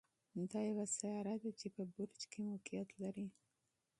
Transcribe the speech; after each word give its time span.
دا 0.51 0.59
یوه 0.69 0.85
سیاره 0.97 1.35
ده 1.41 1.51
چې 1.59 1.67
په 1.75 1.81
برج 1.93 2.21
کې 2.31 2.39
موقعیت 2.49 2.89
لري. 3.01 3.27